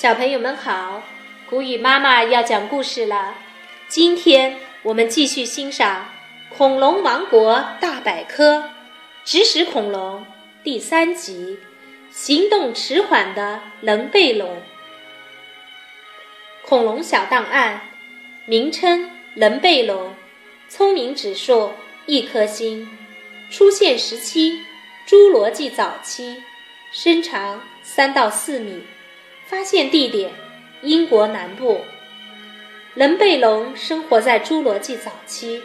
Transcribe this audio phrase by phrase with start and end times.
[0.00, 1.02] 小朋友们好，
[1.44, 3.34] 古语妈妈要讲故事了。
[3.86, 6.08] 今天我们继续欣赏
[6.56, 8.56] 《恐龙王国大百科》
[9.26, 10.24] 指使恐龙
[10.64, 11.58] 第三集：
[12.10, 14.62] 行动迟缓的棱背龙。
[16.64, 17.82] 恐龙小档案，
[18.46, 20.14] 名称：棱背龙，
[20.70, 21.74] 聪明指数
[22.06, 22.88] 一颗星，
[23.50, 24.62] 出现时期：
[25.06, 26.42] 侏罗纪早期，
[26.90, 28.82] 身长三到四米。
[29.50, 30.30] 发现地点：
[30.80, 31.80] 英国南部。
[32.94, 35.60] 棱背龙生活在侏罗纪早期，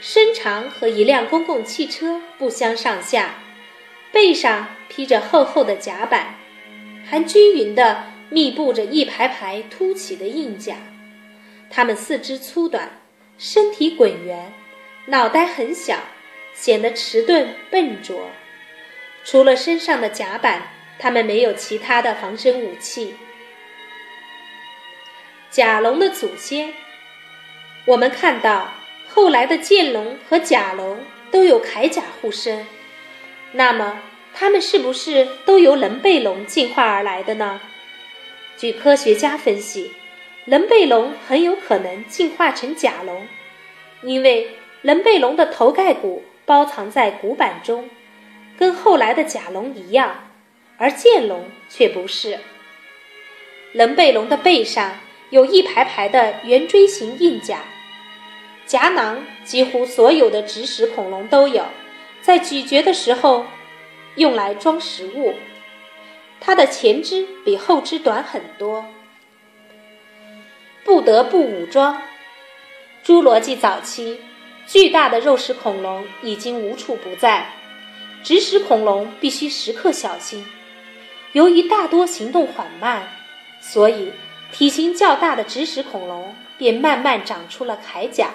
[0.00, 3.36] 身长和一辆公共汽车不相上下，
[4.10, 6.34] 背上披着厚厚的甲板，
[7.06, 10.74] 还均匀地密布着一排排凸起的硬甲。
[11.70, 13.00] 它们四肢粗短，
[13.38, 14.52] 身体滚圆，
[15.06, 15.96] 脑袋很小，
[16.52, 18.28] 显得迟钝笨拙。
[19.22, 20.79] 除了身上的甲板。
[21.00, 23.16] 它们没有其他的防身武器。
[25.50, 26.72] 甲龙的祖先，
[27.86, 28.72] 我们看到
[29.08, 32.66] 后来的剑龙和甲龙都有铠甲护身，
[33.52, 34.00] 那么
[34.32, 37.60] 它们是不是都由棱背龙进化而来的呢？
[38.56, 39.92] 据科学家分析，
[40.44, 43.26] 棱背龙很有可能进化成甲龙，
[44.02, 44.50] 因为
[44.82, 47.88] 棱背龙的头盖骨包藏在骨板中，
[48.56, 50.29] 跟后来的甲龙一样。
[50.80, 52.38] 而剑龙却不是。
[53.72, 57.60] 棱背龙的背上有一排排的圆锥形硬甲，
[58.64, 61.66] 夹囊几乎所有的植食恐龙都有，
[62.22, 63.44] 在咀嚼的时候
[64.16, 65.34] 用来装食物。
[66.40, 68.86] 它的前肢比后肢短很多，
[70.82, 72.00] 不得不武装。
[73.04, 74.18] 侏罗纪早期，
[74.66, 77.52] 巨大的肉食恐龙已经无处不在，
[78.24, 80.42] 植食恐龙必须时刻小心。
[81.32, 83.08] 由于大多行动缓慢，
[83.60, 84.12] 所以
[84.50, 88.30] 体型较大的植食恐龙便慢慢长出了铠甲，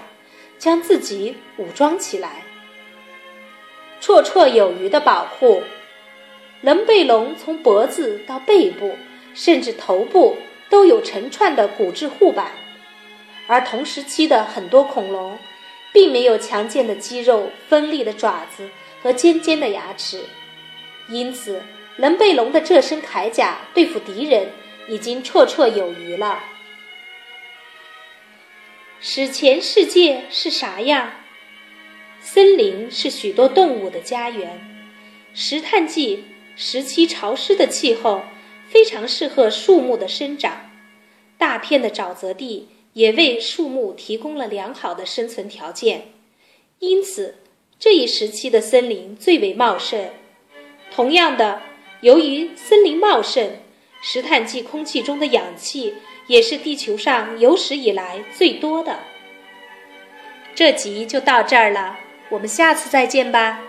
[0.58, 2.44] 将自己武装起来，
[4.02, 5.62] 绰绰有余的保护。
[6.62, 8.98] 棱背龙从脖子到背部，
[9.34, 10.38] 甚至头部
[10.70, 12.54] 都有成串的骨质护板，
[13.46, 15.38] 而同时期的很多恐龙，
[15.92, 18.70] 并没有强健的肌肉、锋利的爪子
[19.04, 20.22] 和尖尖的牙齿，
[21.10, 21.62] 因此。
[21.98, 24.50] 能背龙的这身铠甲对付敌人
[24.90, 26.44] 已经绰绰有余了。
[29.00, 31.12] 史前世界是啥样？
[32.20, 34.60] 森林是许多动物的家园。
[35.34, 36.26] 石炭纪
[36.56, 38.24] 时期潮湿的气候
[38.68, 40.72] 非常适合树木的生长，
[41.38, 46.10] 大片的沼泽地也为树木提供了良好的生存条件，
[46.80, 47.36] 因此
[47.80, 50.10] 这一时期的森林最为茂盛。
[50.92, 51.62] 同样的。
[52.02, 53.50] 由于森林茂盛，
[54.02, 55.96] 石炭纪空气中的氧气
[56.28, 59.00] 也是地球上有史以来最多的。
[60.54, 61.98] 这集就到这儿了，
[62.30, 63.60] 我们下次再见吧。